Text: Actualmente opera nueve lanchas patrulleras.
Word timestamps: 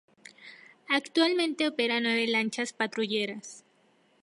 Actualmente 0.89 1.67
opera 1.67 1.99
nueve 1.99 2.25
lanchas 2.25 2.73
patrulleras. 2.73 3.63